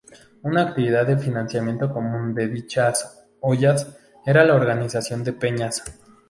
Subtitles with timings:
[0.41, 5.83] Una actividad de financiamiento común de dichas "ollas" era la organización de peñas.